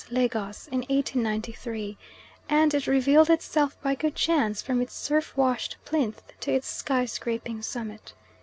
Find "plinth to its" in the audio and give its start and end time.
5.85-6.67